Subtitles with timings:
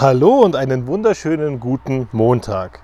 [0.00, 2.80] Hallo und einen wunderschönen guten Montag.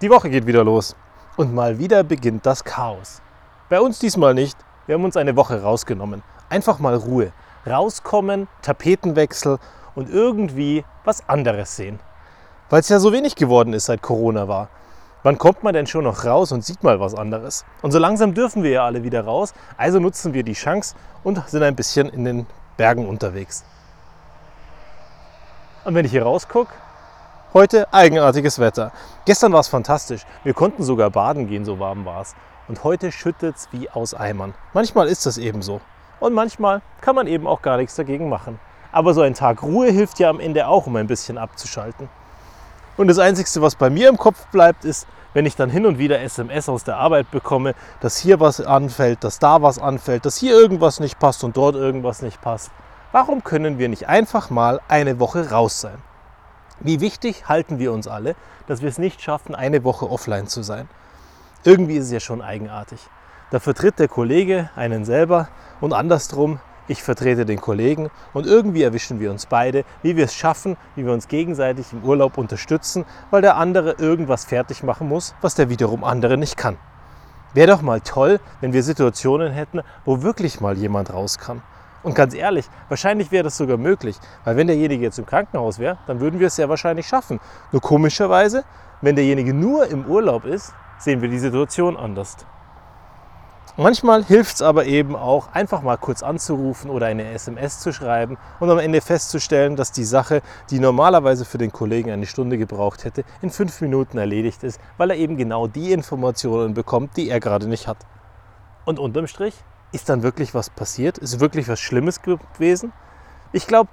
[0.00, 0.96] Die Woche geht wieder los
[1.36, 3.20] und mal wieder beginnt das Chaos.
[3.68, 4.56] Bei uns diesmal nicht.
[4.86, 6.22] Wir haben uns eine Woche rausgenommen.
[6.48, 7.34] Einfach mal Ruhe.
[7.66, 9.58] Rauskommen, Tapetenwechsel
[9.94, 12.00] und irgendwie was anderes sehen.
[12.70, 14.70] Weil es ja so wenig geworden ist, seit Corona war.
[15.22, 17.66] Wann kommt man denn schon noch raus und sieht mal was anderes?
[17.82, 21.46] Und so langsam dürfen wir ja alle wieder raus, also nutzen wir die Chance und
[21.50, 22.46] sind ein bisschen in den
[22.78, 23.62] Bergen unterwegs.
[25.82, 26.72] Und wenn ich hier rausgucke,
[27.54, 28.92] heute eigenartiges Wetter.
[29.24, 30.26] Gestern war es fantastisch.
[30.44, 32.34] Wir konnten sogar baden gehen, so warm war es.
[32.68, 34.52] Und heute schüttet es wie aus Eimern.
[34.74, 35.80] Manchmal ist das eben so.
[36.20, 38.60] Und manchmal kann man eben auch gar nichts dagegen machen.
[38.92, 42.10] Aber so ein Tag Ruhe hilft ja am Ende auch, um ein bisschen abzuschalten.
[42.98, 45.98] Und das Einzige, was bei mir im Kopf bleibt, ist, wenn ich dann hin und
[45.98, 50.36] wieder SMS aus der Arbeit bekomme, dass hier was anfällt, dass da was anfällt, dass
[50.36, 52.70] hier irgendwas nicht passt und dort irgendwas nicht passt.
[53.12, 55.98] Warum können wir nicht einfach mal eine Woche raus sein?
[56.78, 58.36] Wie wichtig halten wir uns alle,
[58.68, 60.88] dass wir es nicht schaffen, eine Woche offline zu sein?
[61.64, 63.00] Irgendwie ist es ja schon eigenartig.
[63.50, 65.48] Da vertritt der Kollege einen selber
[65.80, 70.34] und andersrum, ich vertrete den Kollegen und irgendwie erwischen wir uns beide, wie wir es
[70.36, 75.34] schaffen, wie wir uns gegenseitig im Urlaub unterstützen, weil der andere irgendwas fertig machen muss,
[75.40, 76.78] was der wiederum andere nicht kann.
[77.54, 81.60] Wäre doch mal toll, wenn wir Situationen hätten, wo wirklich mal jemand raus kann.
[82.02, 85.98] Und ganz ehrlich, wahrscheinlich wäre das sogar möglich, weil wenn derjenige jetzt im Krankenhaus wäre,
[86.06, 87.40] dann würden wir es sehr wahrscheinlich schaffen.
[87.72, 88.64] Nur komischerweise,
[89.02, 92.36] wenn derjenige nur im Urlaub ist, sehen wir die Situation anders.
[93.76, 98.36] Manchmal hilft es aber eben auch, einfach mal kurz anzurufen oder eine SMS zu schreiben
[98.58, 103.04] und am Ende festzustellen, dass die Sache, die normalerweise für den Kollegen eine Stunde gebraucht
[103.04, 107.40] hätte, in fünf Minuten erledigt ist, weil er eben genau die Informationen bekommt, die er
[107.40, 107.98] gerade nicht hat.
[108.84, 109.54] Und unterm Strich
[109.92, 111.18] ist dann wirklich was passiert?
[111.18, 112.92] Ist wirklich was Schlimmes gewesen?
[113.52, 113.90] Ich glaube,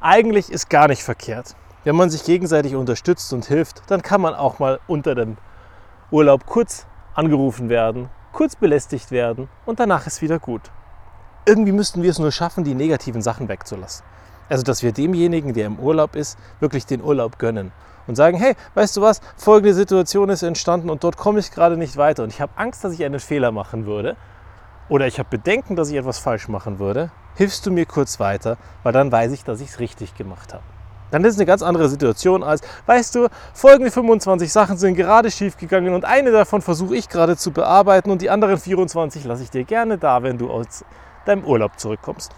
[0.00, 1.56] eigentlich ist gar nicht verkehrt.
[1.84, 5.38] Wenn man sich gegenseitig unterstützt und hilft, dann kann man auch mal unter dem
[6.10, 10.62] Urlaub kurz angerufen werden, kurz belästigt werden und danach ist wieder gut.
[11.46, 14.04] Irgendwie müssten wir es nur schaffen, die negativen Sachen wegzulassen.
[14.50, 17.72] Also, dass wir demjenigen, der im Urlaub ist, wirklich den Urlaub gönnen
[18.06, 21.76] und sagen, hey, weißt du was, folgende Situation ist entstanden und dort komme ich gerade
[21.76, 24.16] nicht weiter und ich habe Angst, dass ich einen Fehler machen würde
[24.90, 28.58] oder ich habe Bedenken, dass ich etwas falsch machen würde, hilfst du mir kurz weiter,
[28.82, 30.64] weil dann weiß ich, dass ich es richtig gemacht habe.
[31.12, 35.30] Dann ist es eine ganz andere Situation als, weißt du, folgende 25 Sachen sind gerade
[35.30, 39.44] schief gegangen und eine davon versuche ich gerade zu bearbeiten und die anderen 24 lasse
[39.44, 40.84] ich dir gerne da, wenn du aus
[41.24, 42.32] deinem Urlaub zurückkommst.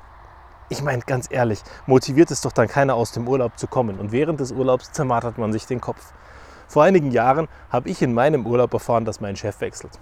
[0.68, 4.12] Ich meine, ganz ehrlich, motiviert es doch dann keiner aus dem Urlaub zu kommen und
[4.12, 6.12] während des Urlaubs zermartert man sich den Kopf.
[6.68, 9.98] Vor einigen Jahren habe ich in meinem Urlaub erfahren, dass mein Chef wechselt.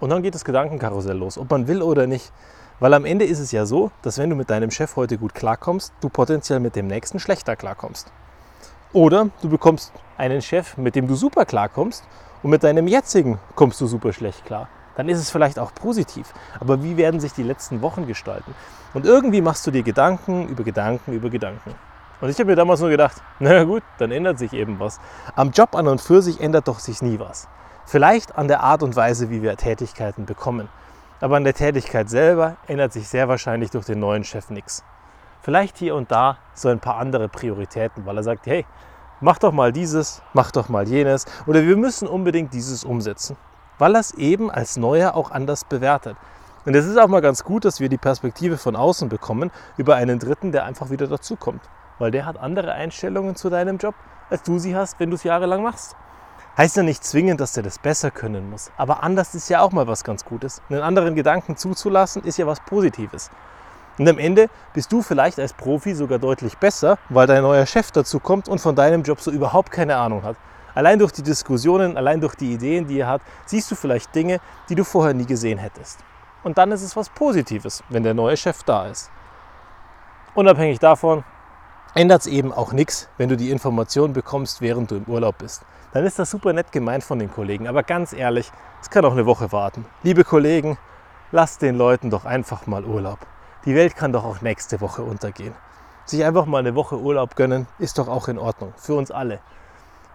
[0.00, 2.32] Und dann geht das Gedankenkarussell los, ob man will oder nicht.
[2.80, 5.34] Weil am Ende ist es ja so, dass wenn du mit deinem Chef heute gut
[5.34, 8.12] klarkommst, du potenziell mit dem nächsten schlechter klarkommst.
[8.92, 12.04] Oder du bekommst einen Chef, mit dem du super klarkommst
[12.42, 14.68] und mit deinem jetzigen kommst du super schlecht klar.
[14.96, 16.32] Dann ist es vielleicht auch positiv.
[16.58, 18.54] Aber wie werden sich die letzten Wochen gestalten?
[18.94, 21.74] Und irgendwie machst du dir Gedanken über Gedanken über Gedanken.
[22.20, 25.00] Und ich habe mir damals nur gedacht, na gut, dann ändert sich eben was.
[25.36, 27.48] Am Job an und für sich ändert doch sich nie was.
[27.90, 30.68] Vielleicht an der Art und Weise, wie wir Tätigkeiten bekommen.
[31.22, 34.84] Aber an der Tätigkeit selber ändert sich sehr wahrscheinlich durch den neuen Chef nichts.
[35.40, 38.66] Vielleicht hier und da so ein paar andere Prioritäten, weil er sagt, hey,
[39.22, 43.38] mach doch mal dieses, mach doch mal jenes oder wir müssen unbedingt dieses umsetzen,
[43.78, 46.18] weil er es eben als Neuer auch anders bewertet.
[46.66, 49.96] Und es ist auch mal ganz gut, dass wir die Perspektive von außen bekommen über
[49.96, 51.62] einen Dritten, der einfach wieder dazukommt,
[51.98, 53.94] weil der hat andere Einstellungen zu deinem Job,
[54.28, 55.96] als du sie hast, wenn du es jahrelang machst.
[56.58, 58.72] Heißt ja nicht zwingend, dass der das besser können muss.
[58.76, 60.60] Aber anders ist ja auch mal was ganz Gutes.
[60.68, 63.30] Einen anderen Gedanken zuzulassen, ist ja was Positives.
[63.96, 67.92] Und am Ende bist du vielleicht als Profi sogar deutlich besser, weil dein neuer Chef
[67.92, 70.36] dazu kommt und von deinem Job so überhaupt keine Ahnung hat.
[70.74, 74.40] Allein durch die Diskussionen, allein durch die Ideen, die er hat, siehst du vielleicht Dinge,
[74.68, 76.00] die du vorher nie gesehen hättest.
[76.42, 79.12] Und dann ist es was Positives, wenn der neue Chef da ist.
[80.34, 81.22] Unabhängig davon
[81.94, 85.62] ändert es eben auch nichts, wenn du die Information bekommst, während du im Urlaub bist
[85.92, 87.66] dann ist das super nett gemeint von den Kollegen.
[87.66, 88.50] Aber ganz ehrlich,
[88.80, 89.86] es kann auch eine Woche warten.
[90.02, 90.78] Liebe Kollegen,
[91.32, 93.18] lasst den Leuten doch einfach mal Urlaub.
[93.64, 95.54] Die Welt kann doch auch nächste Woche untergehen.
[96.04, 98.72] Sich einfach mal eine Woche Urlaub gönnen, ist doch auch in Ordnung.
[98.76, 99.40] Für uns alle.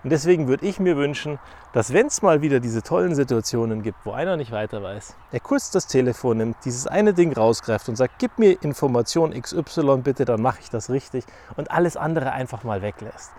[0.03, 1.39] Und deswegen würde ich mir wünschen,
[1.71, 5.39] dass wenn es mal wieder diese tollen Situationen gibt, wo einer nicht weiter weiß, er
[5.39, 10.25] kurz das Telefon nimmt, dieses eine Ding rausgreift und sagt, gib mir Information XY bitte,
[10.25, 11.23] dann mache ich das richtig
[11.55, 13.31] und alles andere einfach mal weglässt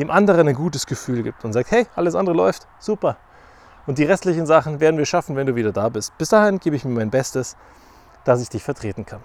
[0.00, 3.16] dem anderen ein gutes Gefühl gibt und sagt, hey, alles andere läuft, super.
[3.86, 6.16] Und die restlichen Sachen werden wir schaffen, wenn du wieder da bist.
[6.18, 7.56] Bis dahin gebe ich mir mein Bestes,
[8.24, 9.20] dass ich dich vertreten kann.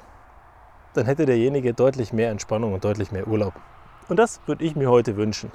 [0.94, 3.54] Dann hätte derjenige deutlich mehr Entspannung und deutlich mehr Urlaub.
[4.10, 5.52] Und das würde ich mir heute wünschen.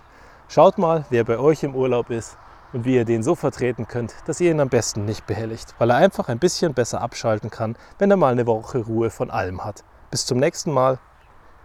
[0.52, 2.36] Schaut mal, wer bei euch im Urlaub ist
[2.72, 5.90] und wie ihr den so vertreten könnt, dass ihr ihn am besten nicht behelligt, weil
[5.90, 9.64] er einfach ein bisschen besser abschalten kann, wenn er mal eine Woche Ruhe von allem
[9.64, 9.84] hat.
[10.10, 10.98] Bis zum nächsten Mal.